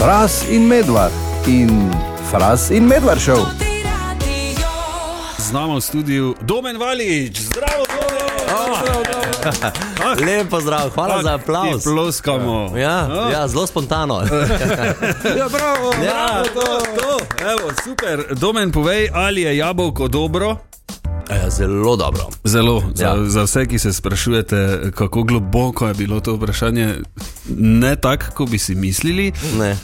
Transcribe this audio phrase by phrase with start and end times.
[0.00, 1.12] Fras in Medvard
[1.46, 1.68] in
[2.30, 3.44] Fras in Medvard šel.
[5.38, 8.08] Z nami v studiu Domen Valič, zdravo, Domen!
[10.26, 11.84] Lepo zdrav, hvala za aplauz.
[11.84, 12.72] Ploskamo.
[12.72, 13.28] Ja, Ah.
[13.30, 14.24] ja, zelo spontano.
[15.38, 16.12] Ja, bravo, Ja.
[16.12, 16.64] bravo, to,
[16.94, 17.10] to.
[17.42, 18.16] Evo, super.
[18.32, 20.56] Domen, povej, ali je jabolko dobro?
[21.32, 22.26] Ja, zelo dobro.
[22.44, 23.24] Zelo, za, Ja.
[23.24, 24.56] za vse, ki se sprašujete,
[24.90, 26.94] kako globoko je bilo to vprašanje,
[27.50, 29.32] ne tako, kot bi si mislili.
[29.58, 29.70] Ne.
[29.72, 29.76] Uh,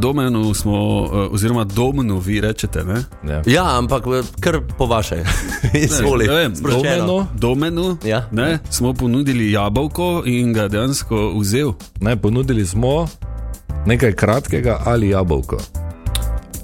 [0.00, 3.04] domenu smo, uh, oziroma domenu, vi rečete, ne?
[3.46, 5.24] Ja, ampak eh, kar po vaše.
[5.76, 6.26] Izvoli.
[6.26, 7.06] Ne vem, Sproščeno.
[7.06, 8.28] domenu, domenu Ja.
[8.32, 11.72] ne, smo ponudili jabolko in ga dejansko vzel.
[12.00, 13.08] Ne, ponudili smo
[13.86, 15.58] nekaj kratkega ali jabolko.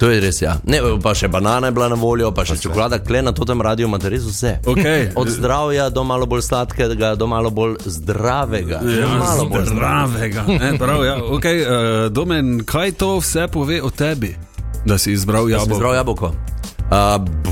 [0.01, 0.55] To je res, ja.
[0.65, 3.89] Ne, pa še banana je bila na voljo, pa še čokolada, kle na tem radiju
[3.89, 4.55] imate res vse.
[4.65, 5.11] Okay.
[5.21, 8.81] Od zdravja do malo bolj sladkega, do malo bolj zdravega.
[8.81, 10.47] Ja, malo bolj zdravega.
[10.49, 11.19] Ne, prav, ja.
[11.21, 14.33] okay, uh, Domen, kaj to vse pove o tebi,
[14.89, 15.81] da si izbral Jaz sem jabolko?
[15.81, 16.33] zdrav jabolko.
[16.91, 17.50] Uh,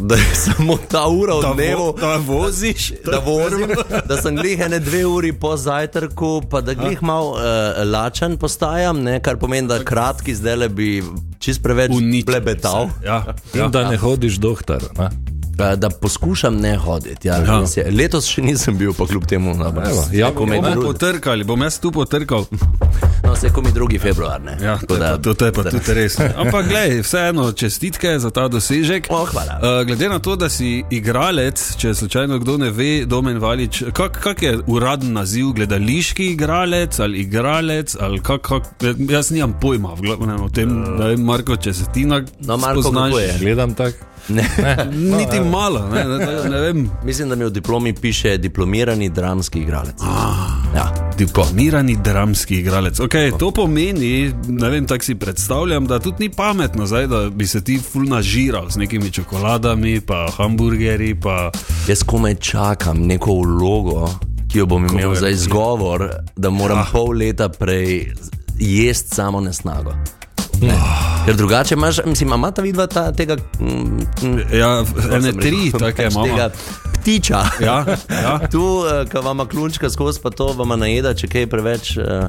[0.00, 2.92] da je samo ta ura Da v vo- dnevu, da voziš?
[3.04, 3.68] da vozim,
[4.06, 7.40] da sem glih ene dve uri po zajtrku, pa da glih mal uh,
[7.84, 11.02] lačen postajam, ne, kar pomeni, da kratki zdaj le bi
[11.38, 12.86] čist preveč Uničil blebetal.
[12.88, 13.06] vse.
[13.06, 13.68] Ja, In ja.
[13.68, 14.82] da ne hodiš doktor.
[14.98, 15.10] Ne?
[15.54, 17.28] Uh, da poskušam ne hoditi.
[17.28, 17.62] Ja, Ja.
[17.76, 17.90] je.
[17.90, 21.62] Letos še nisem bil, pa kljub temu na Evo, jabolko mi Bomo drugi, potrkali, bom
[21.62, 22.44] jaz tu potrkal.
[23.24, 24.40] no, se komi drugi februar.
[24.42, 24.56] Ne.
[24.60, 26.18] Ja, to, je pa, to, to je pa tudi res.
[26.36, 29.06] Ampak, gledaj, vseeno čestitke za ta dosežek.
[29.10, 29.58] Oh, hvala.
[29.58, 34.18] Uh, glede na to, da si igralec, če slučajno kdo ne ve, Domen Valič, kak,
[34.20, 38.62] kak je uraden naziv, gledališki igralec ali igralec, ali kak, kak,
[39.08, 42.56] jaz nimam pojma v glavnem o tem, da vem, Marko, če se ti na No,
[42.56, 43.14] Marko, spoznaš.
[43.20, 43.38] je?
[43.40, 44.13] Gledam tako.
[44.28, 44.44] Ne.
[45.18, 46.90] Niti malo, ne, ne, ne, ne vem.
[47.04, 49.94] Mislim, da mi v diplomi piše diplomirani dramski igralec.
[50.74, 50.94] Ja.
[51.18, 52.98] Diplomirani dramski igralec.
[53.00, 57.46] Okay, to pomeni, ne vem, tako si predstavljam, da tudi ni pametno, zdaj, da bi
[57.46, 61.14] se ti ful nažiral z nekimi čokoladami, pa hamburgerji.
[61.20, 61.50] Pa...
[61.88, 64.10] Jaz komaj čakam neko vlogo,
[64.52, 66.86] ki jo bom imel je za izgovor, da moram Ah.
[66.92, 68.12] pol leta prej
[68.58, 69.94] jesti samo nesnago.
[70.66, 70.78] Ne.
[71.24, 73.36] Ker drugače imaš, mislim, ima ta vidva ta, tega.
[73.60, 73.68] Mm,
[74.22, 74.84] mm, Ja,
[75.22, 76.26] sem tri, pač imamo.
[76.26, 76.50] Tega
[77.00, 77.44] ptiča.
[77.60, 78.38] Ja, ja.
[78.52, 81.96] Tu, uh, ko vam klunčka skozi, pa to vam najeda, če kaj preveč.
[81.96, 82.28] Uh,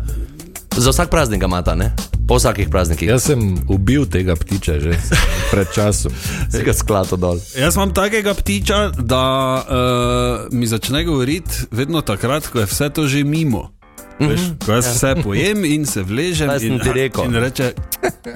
[0.76, 1.94] za vsak praznik ga imata, ne?
[2.28, 3.10] Po vsakih praznikih.
[3.10, 4.98] Jaz sem ubil tega ptiča že
[5.52, 6.12] pred časom.
[6.50, 7.40] Si ga sklato dol.
[7.56, 9.24] Jaz imam takega ptiča, da
[9.62, 13.75] uh, mi začne govoriti vedno takrat, ko je vse to že mimo.
[14.20, 16.80] Veš, ko jaz vse pojem in se vležem, in,
[17.26, 17.74] in reče,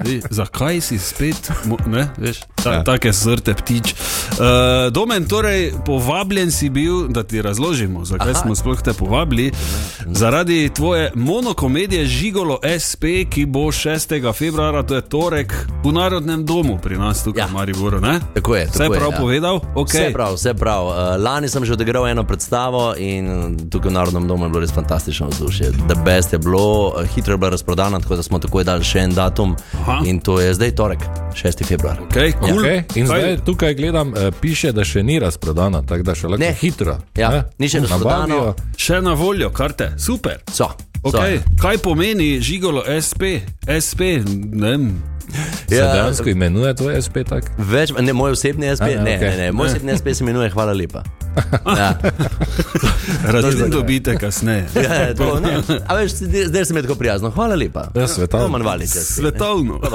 [0.06, 1.50] "Ej, zakaj si spet,
[1.86, 2.84] ne, veš, ta, Ja.
[2.84, 3.94] take sorte ptič.
[4.30, 4.36] Uh,
[4.92, 8.40] Domen, torej, povabljen si bil, da ti razložimo, zakaj Aha.
[8.40, 9.50] smo sploh te povabili.
[10.06, 14.32] Zaradi tvoje monokomedije Žigolo SP, ki bo 6.
[14.32, 15.54] februarja, to je torek,
[15.84, 17.46] v Narodnem domu pri nas tukaj Ja.
[17.46, 18.00] v Mariboru.
[18.00, 18.20] Ne?
[18.34, 18.66] Tako je.
[18.66, 19.18] Vse tako je, prav ja.
[19.18, 19.60] povedal?
[19.74, 20.06] Okay.
[20.06, 20.82] Vse prav, vse prav.
[20.84, 23.26] Uh, lani sem že odigral eno predstavo in
[23.66, 25.69] tukaj v Narodnem domu je bilo res fantastično vzdušje.
[25.70, 26.64] The best je bilo,
[27.06, 29.56] hitro je bila razprodana, tako da smo takoj dali še en datum.
[29.74, 30.00] Aha.
[30.04, 30.98] In to je zdaj torek,
[31.34, 31.64] 6.
[31.64, 31.98] februar.
[32.02, 32.58] Okay, cool.
[32.58, 32.82] Okay.
[32.94, 36.52] In zdaj tukaj gledam, eh, piše, da še ni razprodana, tako da še lahko Ne.
[36.54, 36.98] hitro.
[37.16, 37.98] Ja, ne, ni še nabavijo.
[37.98, 38.54] razprodano.
[38.76, 40.38] Še na voljo, karte, super.
[40.48, 40.70] So.
[41.02, 41.38] Okay.
[41.38, 41.56] so.
[41.58, 43.22] Kaj pomeni žigolo SP?
[43.64, 44.00] SP,
[44.52, 45.02] ne vem.
[45.68, 47.46] Se Ja, dejansko imenuje tvoj SP tako?
[47.60, 49.30] Več, ne, moj osebni SP, A, ne, okej.
[49.30, 51.02] ne, ne, moj osebni SP se imenuje Hvala lepa.
[51.78, 51.94] Ja.
[53.24, 54.66] Račun dobite kasneje.
[54.74, 55.56] Ja, to, ne.
[55.86, 56.12] A veš,
[56.46, 57.30] zdaj se mi tako prijazno.
[57.30, 57.88] Hvala lepa.
[57.94, 58.58] Ja, svetovno.
[58.58, 58.86] Si, ne.
[58.86, 59.80] Svetovno.
[59.80, 59.88] Pa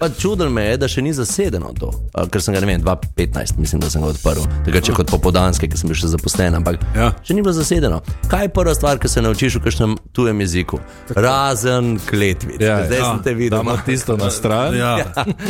[0.00, 1.90] pa čudno me je, da še ni zasedeno to,
[2.30, 4.44] ker sem ga, ne vem, 2015, mislim, da sem ga odprl.
[4.64, 7.12] Tega če kot popodanske, ki sem bil še zaposlen, ampak Ja.
[7.22, 8.00] še ni bilo zasedeno.
[8.30, 10.80] Kaj je prva stvar, ki se naučiš v kažem tujem jeziku?
[11.10, 12.60] Razen kletvic.
[12.60, 13.04] Ja, Zdaj ja.
[13.06, 13.58] sem te videl.
[13.58, 14.74] Damo tisto na stran.
[14.84, 14.96] Ja,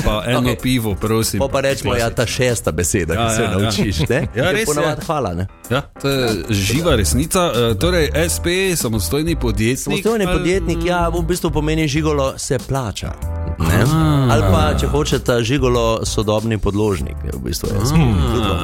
[0.05, 0.61] pa eno okay.
[0.63, 1.41] pivo, prosim.
[1.41, 3.59] Pa pa rečemo, ja, ta šesta beseda, Ja, ki se ja, ja.
[3.59, 3.99] naučiš.
[4.09, 4.21] Ne?
[4.35, 5.04] Ja, Je res je.
[5.07, 5.35] Hvala.
[5.35, 5.47] Ne?
[5.67, 7.41] Ja, to je živa resnica.
[7.51, 9.79] E, Torej, SP, samostojni podjetnik.
[10.01, 13.13] Samostojni ali- podjetnik, ja, v bistvu pomeni žigolo se plača.
[13.61, 13.85] Ne?
[14.31, 17.17] Ali pa, če hočete, žigolo sodobni podložnik.
[17.23, 17.93] Je v bistvu jaz.
[17.93, 18.15] On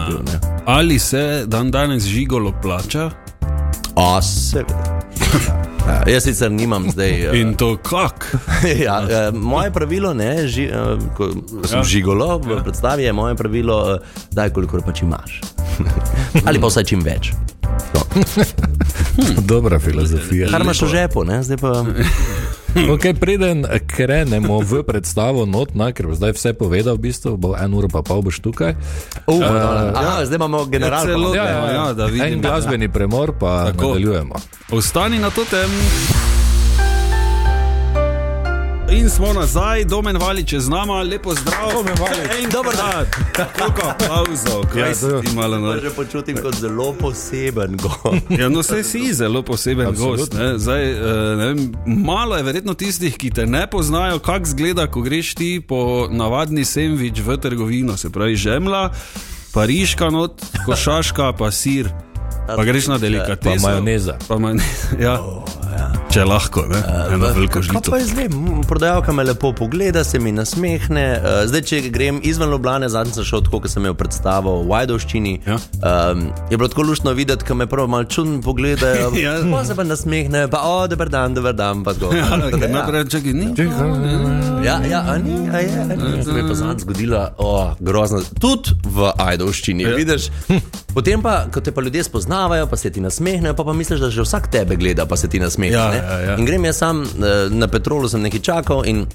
[0.08, 0.18] bil.
[0.66, 3.10] Ali se dan danes žigolo plača?
[3.96, 5.00] A, seveda.
[5.80, 7.10] Ja, jaz sicer nimam zdaj.
[7.26, 8.36] eh, In to kak?
[8.86, 10.76] ja, eh, moje pravilo, ne, ži, eh,
[11.16, 11.30] ko
[11.64, 11.76] sem Ja.
[11.76, 11.82] ja.
[11.82, 13.98] žigolo v predstavi, je moje pravilo, eh,
[14.30, 15.40] daj kolikor pač imaš.
[16.46, 17.32] Ali pa vsaj čim več.
[17.94, 18.02] No.
[19.42, 20.50] Dobra filozofija.
[20.50, 21.72] Kar imaš v žepu, ne, zdaj pa.
[22.70, 27.74] Okay, preden krenemo v predstavo, notna, ker bo zdaj vse povedal, v bistvu, bo en
[27.74, 28.78] uro pa pol boš tukaj.
[29.26, 29.42] Uh,
[29.90, 31.10] ja, zdaj imamo generalno.
[31.10, 31.72] celo- Ja, ja, ja.
[31.72, 32.22] ja, da vidim.
[32.28, 33.90] En glasbeni premor, pa Tako.
[33.90, 34.34] nadaljujemo.
[34.70, 35.66] Ostani na to tem.
[38.90, 41.70] In smo nazaj, domen vali čez nama, lepo zdrav.
[41.72, 42.52] Domen Valič.
[42.52, 43.06] Dober dan.
[43.54, 45.78] Koliko aplauzov, kaj Ja, to- si malo na.
[45.78, 48.26] Že počutim kot zelo poseben gost.
[48.30, 50.16] Ja, no, vse si zelo poseben Absolutno.
[50.16, 50.32] gost.
[50.32, 50.58] Ne?
[50.58, 50.96] Zdaj, eh,
[51.36, 55.60] ne vem, malo je verjetno tistih, ki te ne poznajo, kako zgleda, ko greš ti
[55.60, 58.90] po navadni sendvič v trgovino, se pravi žemla,
[59.52, 60.34] pariška not,
[60.66, 61.88] košaška, pa sir.
[62.48, 63.54] Pa greš na delikateso.
[63.56, 64.18] Pa majoneza.
[64.28, 64.98] Pa majoneza.
[64.98, 65.14] Ja.
[66.10, 66.78] Če lahko, ne?
[67.14, 67.90] eno veliko Kaj žlico.
[67.92, 68.28] pa je zdaj?
[68.66, 71.04] Prodajalka me lepo pogleda, se mi nasmehne.
[71.14, 74.66] Eh, Zdaj, če grem izven Ljubljana, zadnjič sem šel tako, kot sem imel predstavo v
[74.66, 75.34] Vajdovščini.
[75.46, 75.58] Ja.
[76.10, 79.12] Um, je bilo tako luštno videti, ko me prvo malo čudno pogledajo.
[79.20, 79.36] Ja.
[79.52, 81.84] Pa se pa nasmehne, pa o, dober dan, dober dan.
[81.84, 82.10] Pa tako.
[82.18, 83.46] Ja, da, ker naprej, čakaj, ni.
[84.66, 86.24] Ja, ja, a ni, a je, a ni.
[86.24, 88.22] Se mi je pa zadnjič zgodilo, o, grozno.
[88.40, 89.94] Tudi v Ajdovščini, ja.
[89.94, 90.30] vidiš.
[90.90, 94.10] Potem pa, ko te pa ljudje spoznavajo, pa se ti nasmehnejo, pa, pa misliš, da
[94.10, 95.76] že vsak tebe gleda, pa se ti nasmehne.
[95.78, 95.99] Ja?
[96.02, 96.36] Ja, ja.
[96.36, 99.06] In grem jaz sam eh, na petrolu, sem nekaj čakal in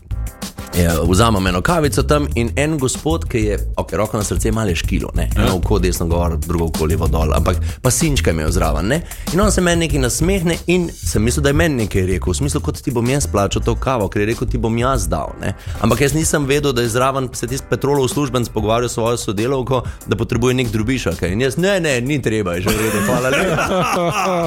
[1.08, 4.76] vzamem eno kavico tam in en gospod, ki je, ok, roko na srce, malo je
[4.76, 5.30] škilo, ne?
[5.38, 8.88] eno oko desno gor, drugo oko levo dol, ampak pa sinčka je imel zraven.
[8.88, 9.02] Ne?
[9.34, 12.38] In on se meni nekaj nasmehne in sem mislil, da je meni nekaj rekel, v
[12.38, 15.32] smislu, kot ti bom jaz plačal to kavo, ker je rekel, ti bom jaz dal.
[15.42, 15.54] Ne?
[15.82, 19.84] Ampak jaz nisem vedel, da je zraven se tisti petrolov uslužbenc pogovarjal s svojo sodelavko,
[20.08, 21.08] da potrebuje nek drubiš.
[21.16, 21.32] Okay?
[21.34, 23.66] In jaz, ne, ne, ni treba, je že v redu, hvala lepa.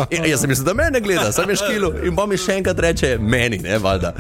[0.19, 2.79] Ja, jaz sem mislil, da mene gleda, sem je škilo in bom mi še enkrat
[2.81, 4.13] reče meni, ne, valjda.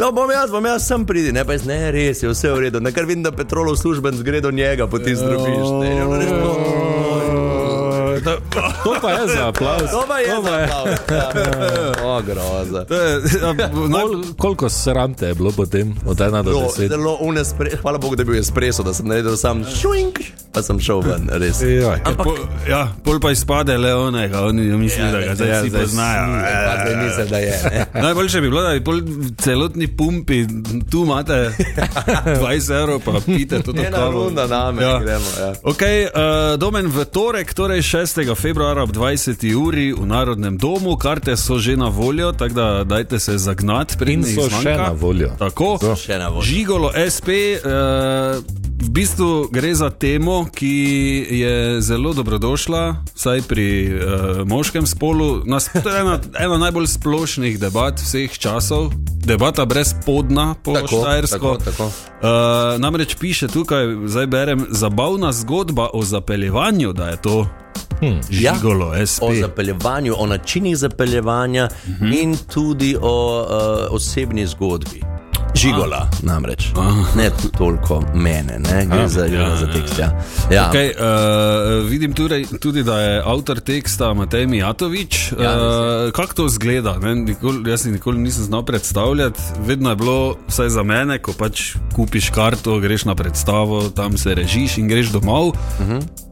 [0.00, 2.58] No, bom jaz, bom jaz sem pridi, ne, pa jaz, ne, res je vse v
[2.60, 2.78] redu.
[2.78, 5.66] Na kar vidim, da petrolov službenc gre do njega, po ti zdrobiš.
[5.80, 6.26] Ne, ne, ne,
[8.84, 9.90] To pa je za aplauz.
[9.90, 10.66] To pa je To pa je.
[10.68, 10.84] zabav.
[12.06, 12.84] O, groza.
[12.86, 13.02] Je,
[13.40, 16.88] ja, Kol, koliko srante je bilo potem od 1 do Zelo, 10?
[16.88, 20.18] zelo unespre, hvala Bogu, da je bil espreso, da sem naredil sam šuink,
[20.52, 21.60] pa sem šel ven, res.
[21.80, 22.00] Joj.
[22.02, 22.36] Ampak Pol,
[22.66, 26.24] ja, pol pa izpade le onega, oni mislijo, ja, da ga zdaj ja, vsi poznajo.
[26.66, 27.54] pa zdaj mislim, da je.
[27.64, 27.86] ne.
[28.02, 28.98] Najboljše bi bilo, da bi pol
[29.38, 30.46] celotni pumpi,
[30.90, 31.50] tu imate
[32.40, 32.42] 20
[32.72, 34.12] evrov, pa pite to Ena kavo.
[34.20, 34.98] runda name, Ja.
[34.98, 35.30] gremo.
[35.38, 35.52] Ja.
[35.64, 36.10] Okay, uh,
[36.56, 38.34] domen v torek, torej 6.
[38.34, 39.30] februarja ob 20.
[39.56, 44.24] uri v Narodnem domu, karte so že na voljo, tako da dajte se zagnati, In
[44.24, 44.60] so zmanjka.
[44.62, 45.30] še na voljo.
[45.38, 45.96] Tako, So.
[45.96, 46.42] Še na voljo.
[46.42, 47.28] Žigolo SP.
[47.56, 48.59] Uh,
[48.90, 54.02] V bistvu gre za temo, ki je zelo dobrodošla, vsaj pri uh,
[54.46, 55.42] moškem spolu.
[55.46, 58.90] Nas, to je ena, ena najbolj splošnih debat vseh časov,
[59.22, 61.38] debata brez podna po Tako, Štajersko.
[61.38, 61.84] tako, tako.
[61.86, 67.46] Uh, namreč piše tukaj, zdaj berem, zabavna zgodba o zapeljevanju, da je to
[68.00, 68.20] Hm.
[68.30, 69.22] žigolo SP.
[69.22, 72.22] O zapeljevanju, o načinih zapeljevanja uh -huh.
[72.22, 75.09] in tudi o uh, osebni zgodbi.
[75.60, 76.72] Žigola, namreč.
[77.16, 78.86] Ne toliko mene, ne?
[78.86, 79.98] gre za, ja, ja, za ja, tekst.
[79.98, 80.08] Ja.
[80.50, 80.70] Ja.
[80.72, 85.32] Okay, uh, vidim tudi, tudi, da je avtor teksta Matej Mijatovič.
[85.40, 86.96] Ja, uh, Kako to zgleda?
[87.02, 87.14] Ne?
[87.14, 89.40] Nikoli, jaz si nikoli nisem znal predstavljati.
[89.66, 94.34] Vedno je bilo, vsaj za mene, ko pač kupiš karto, greš na predstavo, tam se
[94.34, 95.48] režiš in greš domov.
[95.48, 95.92] Uh Mhm.
[95.92, 96.29] -huh.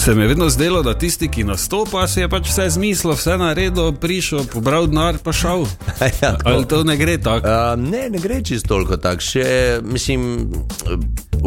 [0.00, 3.34] Se mi je vedno zdelo, da tisti, ki nastopa, si je pač vse zmislil, vse
[3.36, 5.66] naredil, prišel, pobral denar, pa šel.
[6.22, 6.48] Ja, tako.
[6.48, 7.44] Ali to ne gre tako?
[7.48, 9.20] Uh, ne, ne gre čisto toliko tako.
[9.20, 9.44] Še,
[9.84, 10.48] mislim,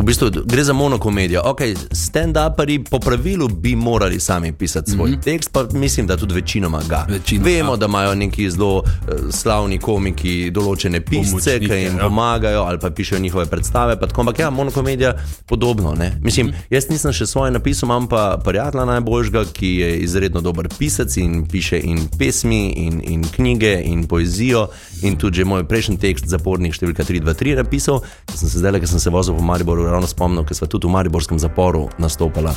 [0.03, 1.41] v bistvu gre za monokomedijo.
[1.45, 5.23] Okay, Stand-uperi po pravilu bi morali sami pisati svoj mm -hmm.
[5.23, 7.05] tekst, pa mislim, da tudi večinoma ga.
[7.09, 7.77] Večinoma, Vemo, ja.
[7.77, 8.83] da imajo neki zelo uh,
[9.31, 12.03] slavni komiki določene pisce, ki jim ja.
[12.03, 13.99] pomagajo ali pa pišejo njihove predstave.
[13.99, 15.13] Tako, ampak ja, monokomedija
[15.45, 15.93] podobno.
[15.95, 16.17] Ne?
[16.21, 21.17] Mislim, jaz nisem še svoje napisal, imam pa prijatelja najboljšega, ki je izredno dober pisec
[21.17, 24.67] in piše in pesmi, in, in knjige, in poezijo.
[25.01, 28.87] In tudi že moj prejšnji tekst, zapornik številka 323, napisal, ki sem se zdaj, ker
[28.87, 32.53] sem se vozil po Mariboru, ravno spomnil, ker smo tudi v Mariborskem zaporu nastopala.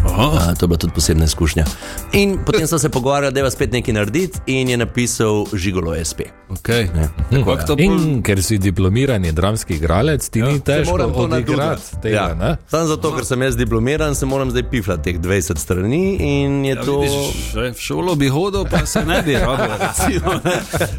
[0.00, 0.26] Aha.
[0.42, 1.64] A, to je bila tudi posebna izkušnja.
[2.12, 6.20] In potem sem se pogovarjal, da je spet nekaj narediti, in je napisal Žigolo SP.
[6.50, 6.88] Okay.
[6.90, 7.64] Ne, tako, Kako ja.
[7.66, 12.16] to pol- In ker si diplomirani dramski igralec, ti ja, ni težko to odigrati tega.
[12.16, 12.34] Ja.
[12.34, 12.56] ne?
[12.64, 16.70] Samo zato, ker sem jaz diplomiran, se moram zdaj piflati teh 20 strani in je
[16.70, 17.00] Ja, to.
[17.00, 19.66] vidiš, v šolo bi hodil, pa se ne bi rabil.
[19.78, 20.56] recimo, ne.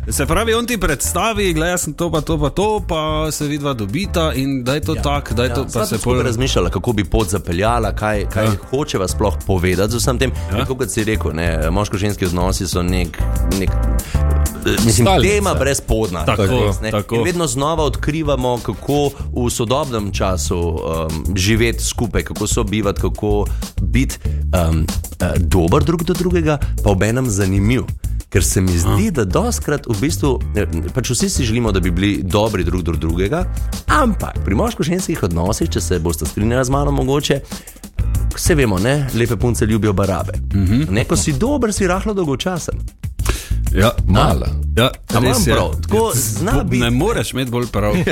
[0.10, 3.74] Se pravi, on ti predstavi, gledaj, sem to, pa to, pa to, pa se vidva
[3.74, 5.02] dobita in da je to ja.
[5.02, 6.22] tako, da je to, pa Sva se pol.
[6.22, 8.56] razmišljala, kako bi pot zapeljala, kaj, kaj ja.
[8.70, 10.32] hočeva sploh povedati z vsem tem.
[10.52, 10.66] Ja.
[10.66, 13.22] Kot si rekel, ne, moško-ženski odnosi so nek.
[13.60, 13.70] nek
[14.66, 15.30] Mislim, Stalnica.
[15.30, 16.26] tema brezpodna.
[16.26, 17.16] Tako, res, tako.
[17.16, 23.46] In vedno znova odkrivamo, kako v sodobnem času um, živeti skupaj, kako sobivati, kako
[23.82, 24.18] biti
[24.70, 24.86] um,
[25.22, 27.84] uh, dober drug do drugega, pa obenem zanimiv.
[28.30, 31.92] Ker se mi zdi, da doskrat v bistvu, eh, pač vsi si želimo, da bi
[31.92, 33.44] bili dobri drug do drugega,
[33.88, 37.40] ampak pri moško-ženskih odnosih, če se boste strinjali z mano, mogoče.
[38.36, 39.08] Vse vemo, ne?
[39.14, 40.34] lepe punce ljubijo barabe.
[40.38, 40.90] Uh -huh.
[40.90, 42.78] ne, ko si dober, si rahlo dolgočasen.
[43.72, 44.48] Ja, Mala.
[44.78, 44.90] Ja,
[45.22, 45.54] res je.
[45.54, 45.74] prav?
[45.82, 46.84] Tako zna Tako biti.
[46.84, 47.94] Ne moreš imeti bolj prav.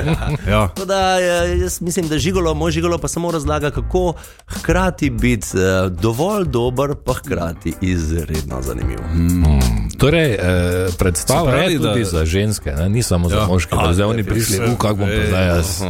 [0.50, 0.68] Ja.
[0.68, 4.14] Tako Da, eh, jaz mislim, da žigolo, moj žigolo pa samo razlaga, kako
[4.48, 9.00] hkrati biti uh, dovolj dober, pa hkrati izredno zanimiv.
[9.98, 10.40] Torej, eh,
[10.94, 12.90] predstava pravi, je tudi da- za ženske, ne?
[12.90, 13.46] ni samo za Ja.
[13.46, 13.74] moške.
[13.74, 14.60] A, Da zdaj oni ne, prišli.
[14.64, 15.82] "U, kako bom pa zdaj jaz.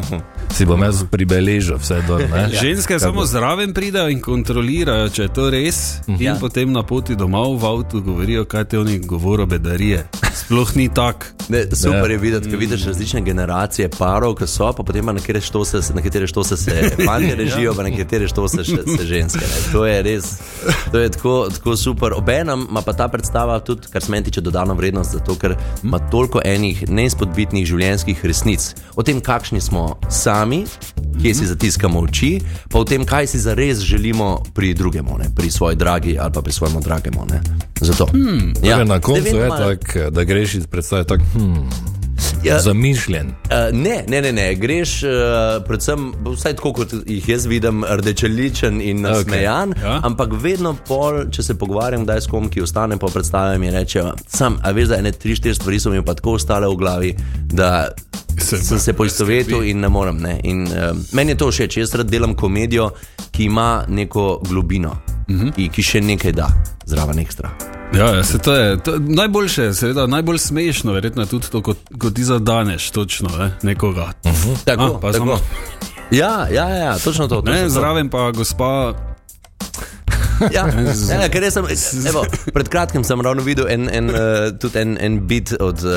[0.49, 2.19] Si bom jaz pribeležil vse dol.
[2.21, 5.77] ne?" Ženske samo zraven pridejo in kontrolirajo, če je to res,
[6.07, 6.35] in Ja.
[6.35, 10.07] potem na poti domov v avtu govorijo, kaj te oni govorijo, bedarije.
[10.35, 11.25] Sploh ni tako.
[11.49, 12.11] Ne, super Ja.
[12.11, 15.79] je videti, ko vidiš različne generacije parov, ki so, pa potem pa na katere štose,
[15.93, 16.71] na katere štose se
[17.07, 19.39] fanti režijo, pa na katere štose še, se ženske.
[19.41, 19.71] Ne.
[19.71, 20.25] To je res,
[20.91, 22.13] to je tako, tako super.
[22.13, 25.99] Obenem ima pa ta predstava tudi, kar se meni tiče, dodano vrednost, zato ker ima
[26.01, 28.61] toliko enih neizpodbitnih življenjskih resnic
[28.95, 30.36] o tem, kakšni smo sami.
[31.21, 32.39] Kje si zatiskamo oči,
[32.69, 35.25] pa o tem, kaj si zares želimo pri drugemu, ne?
[35.35, 37.25] pri svoji dragi ali pa pri svojemu dragemu.
[37.31, 37.41] ne.
[37.81, 38.05] Zato.
[38.05, 41.69] Hmm, Torej, na koncu je tako, da greš iz predstave tako hmm,
[42.43, 43.27] Ja, zamišljen.
[43.27, 45.09] Uh, ne, ne, ne, ne, greš uh,
[45.65, 49.83] predvsem, vsaj tako kot jih jaz vidim, rdečeličen in nasmejan, okay.
[49.83, 49.99] Ja.
[50.03, 53.71] ampak vedno pol, če se pogovarjam, da je s kom, ki ostane po predstavi, mi
[53.71, 56.77] reče: Sam, a veš, da ene tri, štiri stvari so mi pa tako ostale v
[56.77, 57.13] glavi,
[57.51, 57.89] da
[58.37, 60.17] Se- sem se poistovetil in ne morem.
[60.17, 60.39] Ne.
[60.43, 60.73] In, uh,
[61.11, 62.89] meni je to všeč, jaz rad delam komedijo,
[63.31, 65.53] ki ima neko globino, uh -huh.
[65.53, 66.47] ki, ki še nekaj da,
[66.85, 67.49] zraven ekstra.
[67.93, 71.73] Ja, ja, se to je to, najboljše, seveda, najbolj smešno, verjetno je tudi to, ko,
[71.99, 74.11] ko ti zadaneš točno ne, nekoga.
[74.23, 74.55] Uh -huh.
[74.65, 75.25] Tako, A, pa tako.
[75.25, 75.39] samo-
[76.11, 77.35] Ja, ja, ja, točno to.
[77.35, 77.69] Točno Ne, to.
[77.69, 78.93] zraven pa gospa.
[80.53, 80.67] Ja,
[81.21, 81.65] ja, ker sem,
[82.11, 82.23] evo,
[82.55, 84.19] pred kratkim sem ravno videl en, en, uh,
[84.59, 85.93] tudi en, en bit od uh,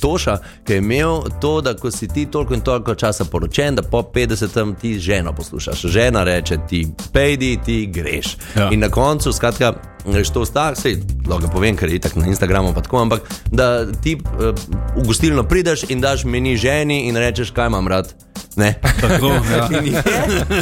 [0.00, 3.82] Toša, ki je imel to, da ko si ti toliko in toliko časa poročen, da
[3.82, 5.86] po 50-em ti ženo poslušaš.
[5.92, 8.36] Žena reče ti, pejdi, ti greš.
[8.56, 8.70] Ja.
[8.72, 9.72] In na koncu, skratka,
[10.06, 13.86] greš to stak, sej, lahko povem, ker je tako na Instagramu, pa tako, ampak da
[14.02, 14.52] ti uh,
[14.96, 18.14] v gostilno prideš in daš meni ženi in rečeš, kaj imam rad.
[18.56, 18.74] Ne.
[19.00, 19.68] Tako, ja.
[19.84, 20.02] In, je,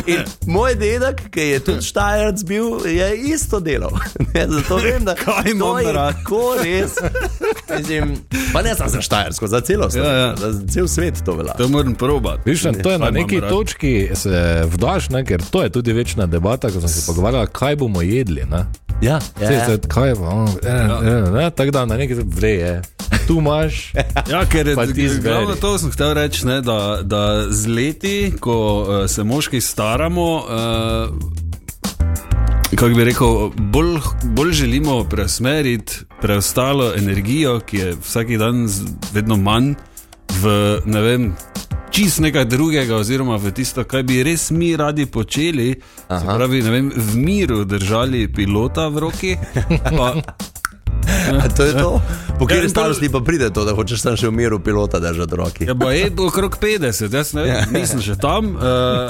[0.06, 3.94] in moj dedek, ki je tudi štajerc bil, je isto delal.
[4.34, 5.14] Ne, zato vem, da
[5.58, 6.14] to je rad?
[6.14, 6.92] tako res.
[7.78, 8.16] Mislim,
[8.52, 10.04] pa ne samo za štajersko, za celo svet.
[10.04, 10.34] Ja, ja.
[10.36, 11.52] Za cel svet to velja.
[11.52, 12.50] To moram probati.
[12.50, 16.70] Viš, to je na neki točki se vdaš, ne, ker to je tudi večna debata,
[16.70, 18.42] ko smo se pogovarjali, kaj bomo jedli.
[18.50, 18.66] Ne.
[19.02, 19.66] Ja, ja, ja.
[19.66, 22.82] sej, kaj bo, eh, eh, ne, tako da na neki vreje.
[23.26, 23.92] Tu imaš.
[24.30, 24.74] Ja, ker je
[25.22, 30.28] glavno to, sem hotel reči, ne, da, da z leti, ko uh, se moški staramo,
[30.34, 30.44] uh,
[32.70, 38.68] kako bi rekel, bolj, bolj želimo preusmeriti preostalo energijo, ki je vsak dan
[39.12, 39.74] vedno manj,
[40.40, 41.34] v ne vem.
[41.94, 45.76] Čist nekaj drugega, oziroma v tisto, kar bi res mi radi počeli,
[46.08, 49.36] se pravi, ne vem, v miru držali pilota v roki.
[49.94, 50.14] Pa,
[51.56, 52.02] To je to.
[52.34, 54.98] Po Ja, kateri pol- starosti pa pride to, da hočeš tam še v miru pilota
[54.98, 55.64] držati roki?
[55.64, 58.60] Ja, je okrog 50, jaz ne vem, nisem še tam, uh,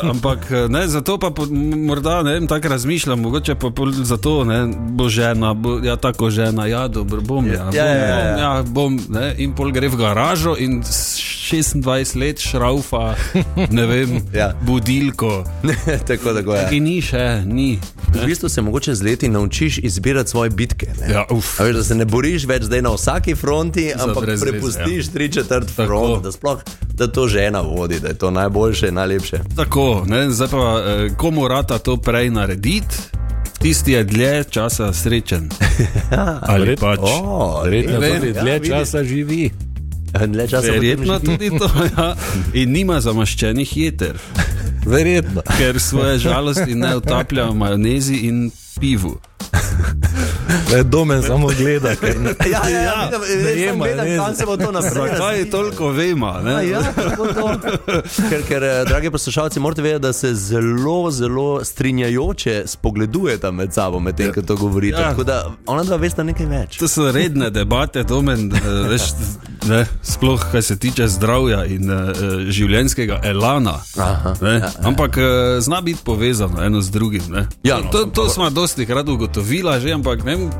[0.06, 4.58] ampak eh, ne, zato pa po, morda ne vem, tako razmišljam, mogoče pa zato ne,
[4.90, 8.12] bo žena, bo, ja, tako žena, ja, dobro, bom, ja, Ja, bom, ja, ja, ja.
[8.20, 11.80] bom, ja, bom, ne, in pol gre v garažo in s 26
[12.16, 13.14] let šraufa,
[13.70, 14.52] ne vem, Ja.
[14.60, 15.44] budilko,
[16.08, 16.68] tako, tako je.
[16.68, 17.80] ki ni še, ni.
[18.14, 20.86] V bistvu se mogoče z leti naučiš izbirati svoje bitke.
[21.00, 21.08] Ne?
[21.10, 21.24] Ja,
[21.58, 25.32] Veš, da se ne boriš več zdaj na vsaki fronti, ampak brez veze, prepustiš tri
[25.32, 25.86] četrt Tako.
[25.86, 29.38] front, da sploh da to žena vodi, da je to najboljše in najlepše.
[29.56, 32.96] Tako, ne, zdaj pa eh, komu rata to prej narediti,
[33.58, 35.48] tisti je dlje časa srečen.
[36.42, 36.98] Ali verjetno- pač.
[37.02, 38.70] O, Verjetno res, tudi ja, dlje vidiš.
[38.70, 39.50] časa živi.
[40.26, 42.14] Dlje časa Verjetno tudi to, ja.
[42.54, 44.18] in nima zamaščenih jeter,
[44.86, 45.42] Verjetno.
[45.58, 49.18] ker svoje žalosti ne utaplja v majonezi in pivu.
[50.72, 51.94] Le domen samo gleda.
[51.96, 52.16] Ker...
[52.52, 54.18] Ja, ja, ja, sem Zajema, gledal, res.
[54.18, 54.92] kam se bo to naprej.
[54.92, 56.34] Zakaj toliko vemo?
[56.46, 57.58] Ja, ja, tako to.
[58.30, 64.00] ker, ker, eh, dragi poslušalci, morate vedeti, da se zelo, zelo strinjajoče spogledujete med sabo,
[64.00, 65.00] medtem ko to govorite.
[65.00, 65.10] Ja.
[65.10, 66.78] Tako da ona dva veste nekaj več.
[66.78, 69.02] To so redne debate, domen, eh, veš,
[69.68, 72.10] ne, sploh kar se tiče zdravja in uh,
[72.48, 73.78] življenjskega elana.
[73.98, 75.24] Aha, Ne, ampak uh,
[75.60, 77.22] zna biti povezano eno z drugim.
[77.28, 77.46] Ne.
[77.62, 80.50] Ja, no, to to smo dosti krat ugotovila, že, ampak ne vem.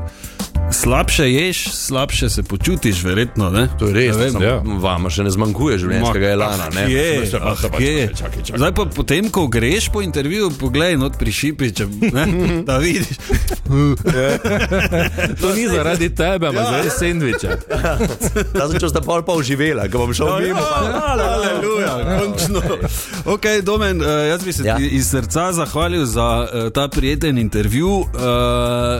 [0.75, 3.49] Slabše ješ, slabše se počutiš, verjetno.
[3.49, 3.67] Ne?
[3.79, 4.31] To je res, Ne vem.
[4.31, 4.55] samo ja.
[4.79, 6.67] Vam še ne zmanjkuje življenjskega elana.
[6.69, 6.83] Ne?
[6.85, 7.93] Je, Čakaj, ah, čakaj, je.
[8.01, 8.57] čakaj, čakaj, čakaj.
[8.57, 12.25] Zdaj pa potem, ko greš po intervjuju, poglej not pri šipi, če, ne,
[12.67, 13.15] da vidiš.
[15.35, 17.49] To ni zaradi tebe, ampak zaradi sendviča.
[18.53, 20.61] Sem čutil, da pol pa uživela, ko bom šel mimo.
[20.61, 22.61] pa- Aleluja, končno.
[23.27, 24.75] Ok, Domen, uh, jaz bi se Ja.
[24.75, 24.87] ja.
[24.91, 27.89] iz srca zahvalil za uh, ta prijeten intervju.
[27.89, 28.07] Uh,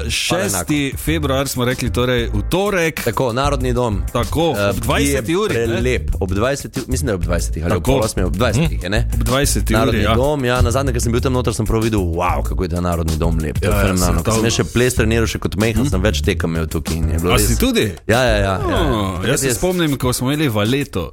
[0.08, 0.66] 6.
[0.98, 4.04] februar smo smo rekli, torej v torek, Tako, narodni dom.
[4.08, 5.54] tako, Eh, ob ki je 20 uri.
[5.56, 5.66] ne?
[5.66, 6.06] Prelep.
[6.20, 7.92] Ob 20, mislim, da je ob 20, ali ob Tako.
[7.92, 9.02] pol osmi, ob 20, je, ne?
[9.12, 10.04] Ob 20 Narodni uri.
[10.04, 10.14] Ja.
[10.16, 12.70] dom, ja, na zadnje, ko sem bil tam noter, sem prav videl, wow, kako je
[12.70, 13.58] ta narodni dom lep.
[13.58, 14.22] To je Ja, ja, fenomenalno.
[14.24, 17.02] Se sem še ples treniral, še kot mehen, sem več tekem imel tukaj.
[17.02, 17.90] A res- si tudi?
[18.06, 18.54] Ja, ja, ja.
[18.62, 18.78] ja.
[18.86, 21.10] Oh, jaz se Jaz- spomnim, ko smo imeli valeto.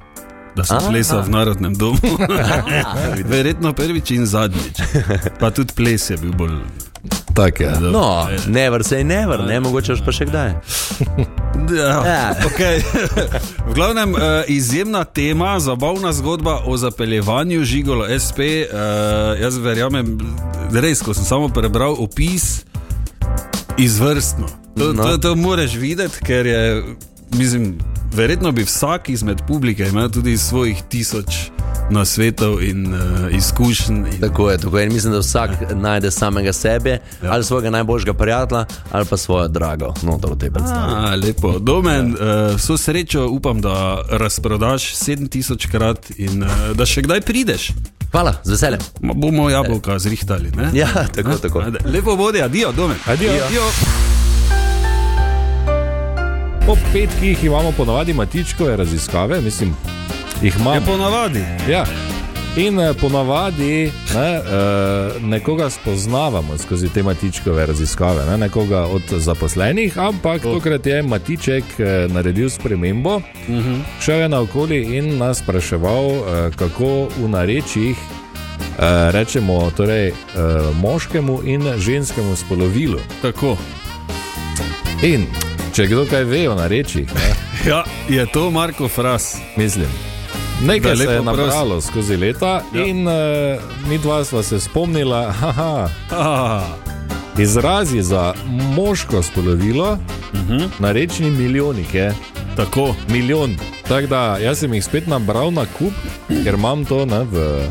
[0.55, 1.97] Da sem plesal v narodnem domu.
[3.25, 4.77] Verjetno prvič in zadnjič.
[5.39, 6.59] Pa tudi ples je bil bolj.
[7.33, 7.71] Tak je.
[7.81, 10.53] No, never say never, ne, mogoče pa še kdaj.
[11.67, 12.21] Ja, Ja.
[12.45, 12.79] okay.
[13.63, 18.39] V glavnem, uh, izjemna tema, zabavna zgodba o zapeljevanju žigolo SP.
[18.63, 18.77] Uh,
[19.35, 20.13] jaz verjamem,
[20.71, 22.61] res, ko sem samo prebral opis,
[23.75, 24.47] izvrstno.
[24.73, 25.03] To, No.
[25.03, 26.83] to, to moraš videti, ker je,
[27.31, 27.77] mislim,
[28.13, 31.25] verjetno bi vsak izmed publike imel tudi svojih tisoč
[31.89, 33.97] nasvetov in uh, izkušenj.
[33.97, 34.85] In, Tako je, tako je.
[34.85, 37.31] In mislim, da vsak najde samega sebe, ja.
[37.31, 40.93] ali svojega najboljšega prijatelja, ali pa svojo drago, noter v tej predstavi.
[40.95, 41.59] A, lepo.
[41.59, 47.71] Domen, uh, vso srečo upam, da razprodaš 7000 krat in uh, da še kdaj prideš.
[48.11, 48.79] Hvala, z veseljem.
[49.01, 50.51] Ma bomo jabolka zrihtali.
[50.55, 50.69] Ne?
[50.73, 51.63] Ja, tako, tako.
[51.85, 52.97] Lepo bodi, adijo, domen.
[53.05, 53.31] Adijo.
[53.31, 53.92] Adijo.
[56.65, 59.75] Po petkih imamo ponovadi matičkove raziskave, mislim,
[60.41, 60.81] jih imamo.
[60.85, 61.39] ponavadi.
[61.69, 61.85] Ja.
[62.57, 64.41] In eh, ponavadi ne, eh,
[65.21, 72.07] nekoga spoznavamo skozi te matičkove raziskave, ne, nekoga od zaposlenih, ampak tokrat je matiček eh,
[72.09, 73.79] naredil spremembo, uh -huh.
[74.01, 76.11] šel je naokoli in nas spraševal,
[76.55, 77.97] kako v narečjih
[79.11, 80.13] rečemo torej,
[80.81, 82.99] moškemu in ženskemu spolovilu.
[83.21, 83.57] Tako.
[85.01, 85.25] In
[85.73, 86.83] če kdo kaj ve o ne,
[87.69, 89.37] Ja, je to Marko Fras.
[89.57, 89.87] mislim.
[90.61, 91.45] Nekaj Da, se je lepo prosim.
[91.45, 92.85] nabralo skozi leta, Ja.
[92.85, 93.13] in uh,
[93.87, 96.63] mi dva sva se spomnila, haha, Ah,
[97.37, 99.97] izrazi za moško spolovilo, uh
[100.35, 100.53] Mhm.
[100.53, 100.67] -huh.
[100.79, 102.13] na rečni milijonik je
[102.55, 102.95] tako.
[103.07, 103.57] milijon.
[103.83, 105.93] Tako da jaz sem jih spet nabral na kup,
[106.43, 107.65] ker imam to ne, v,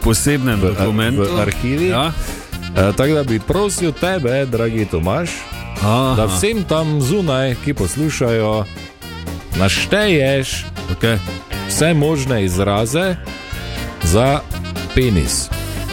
[0.00, 1.22] Posebnem v, dokumentu.
[1.22, 1.88] v arhivi.
[1.88, 2.06] Ja.
[2.06, 5.30] Uh, tako da bi prosil tebe, dragi Tomaš,
[5.82, 6.14] Aha.
[6.16, 8.64] da vsem tam zunaj, ki poslušajo,
[9.56, 11.18] našteješ Okay.
[11.68, 13.16] vse možne izraze
[14.02, 14.40] za
[14.94, 15.48] penis.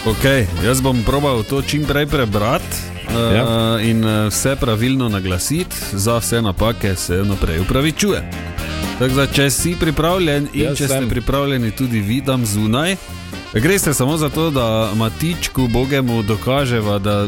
[0.06, 0.46] Okay.
[0.66, 2.66] Jaz bom probal to čim prej prebrati.
[3.08, 3.80] Uh, Ja.
[3.82, 8.32] In uh, vse pravilno naglasiti, za vse napake se naprej upravičuje.
[9.00, 11.10] Tako da, če si pripravljen in Jaz če ste sem.
[11.10, 12.96] pripravljeni tudi vi tam zunaj,
[13.54, 17.28] greste samo zato, da Matičku Bogemu dokaževa, da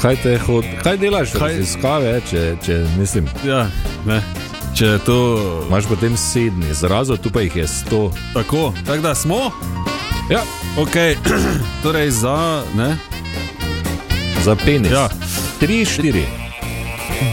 [0.00, 3.66] Kaj, te hod, kaj delaš, Kaj- kaj raziskave, če, če mislim, ja,
[4.06, 4.22] ne,
[4.74, 5.16] če to
[5.68, 8.12] imaš potem sedem izrazov, tu pa jih je sto.
[8.34, 9.50] tako, tako da smo,
[10.30, 10.40] Ja,
[10.78, 10.94] ok,
[11.82, 12.36] torej za
[12.74, 12.96] ne.
[14.44, 14.92] za penis.
[14.92, 15.08] Ja.
[15.60, 16.24] Tri, štiri.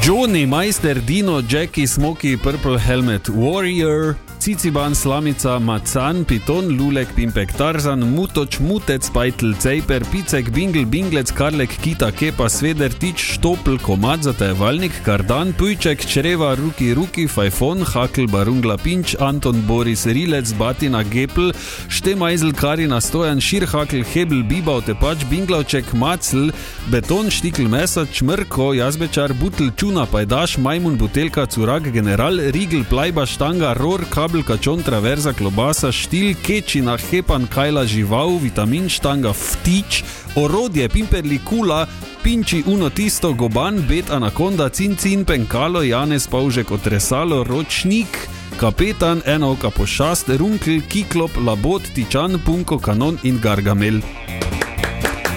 [0.03, 7.99] Johnny, Majster, Dino, Jackie, Smokey, Purple Helmet, Warrior, Ciciban, Slamica, Macan, Piton, Lulek, Pimpek, Tarzan,
[7.99, 14.93] Mutoč, Mutec, Pajtl, Cejper, Picek, Bingl, Binglec, Karlek, Kita, Kepa, Sveder, Tič, Štopl, Komad, Zatajevalnik,
[15.03, 21.51] Kardan, Pujček, Čreva, Ruki, Ruki, Fajfon, Hakl, Barungla, Pinč, Anton, Boris, Rilec, Batina, Gepl,
[21.89, 26.49] Štemajzl, Karina, Stojan, Širhakl, Hebel, Bibav, Tepač, Binglavček, Macl,
[26.87, 33.75] Beton, Štikl, Mesa, Čmrko, Jazbečar, Butl, Čuna, Pajdaš, Majmun, Butelka, Curak, General, Rigl, Plajba, Štanga,
[33.75, 40.03] Ror, Kabel, Kačon, Traverza, Klobasa, Štil, Kečina, Hepan, Kajla, Žival, Vitamin, Štanga, Vtič,
[40.35, 41.87] Orodje, Pimperli, Kula,
[42.23, 48.11] Pinči, Uno, Tisto, Goban, Bet, Anakonda, Cincin, Penkalo, Janez, Pavžek, Otresalo, Ročnik.
[48.59, 54.01] Kapetan, ena oka pošast, runkl, kiklop, labot, tičan, punko, kanon in gargamel.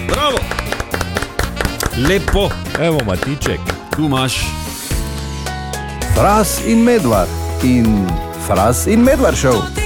[0.09, 0.41] Bravo!
[2.07, 2.49] Lepo,
[2.79, 3.59] Evo, matiček.
[3.95, 4.33] tu imaš.
[6.15, 7.29] Fras in medvard
[7.63, 8.07] in
[8.51, 9.80] Fras in medvard šel.